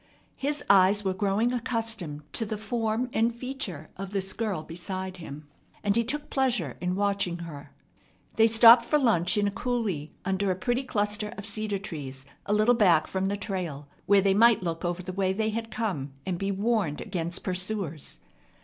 His 0.35 0.63
eyes 0.67 1.03
were 1.05 1.13
growing 1.13 1.53
accustomed 1.53 2.23
to 2.33 2.43
the 2.43 2.57
form 2.57 3.07
and 3.13 3.31
feature 3.31 3.91
of 3.97 4.09
this 4.09 4.33
girl 4.33 4.63
beside 4.63 5.17
him, 5.17 5.47
and 5.83 5.95
he 5.95 6.03
took 6.03 6.27
pleasure 6.31 6.75
in 6.81 6.95
watching 6.95 7.37
her. 7.45 7.71
They 8.33 8.47
stopped 8.47 8.83
for 8.83 8.97
lunch 8.97 9.37
in 9.37 9.47
a 9.47 9.51
coulee 9.51 10.11
under 10.25 10.49
a 10.49 10.55
pretty 10.55 10.81
cluster 10.85 11.31
of 11.37 11.45
cedar 11.45 11.77
trees 11.77 12.25
a 12.47 12.53
little 12.53 12.73
back 12.73 13.05
from 13.05 13.25
the 13.25 13.37
trail, 13.37 13.87
where 14.07 14.21
they 14.21 14.33
might 14.33 14.63
look 14.63 14.83
over 14.83 15.03
the 15.03 15.13
way 15.13 15.33
they 15.33 15.51
had 15.51 15.69
come 15.69 16.13
and 16.25 16.39
be 16.39 16.49
warned 16.51 16.99
against 16.99 17.43
pursuers. 17.43 18.17